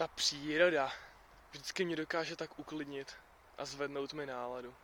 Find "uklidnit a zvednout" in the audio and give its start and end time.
2.58-4.12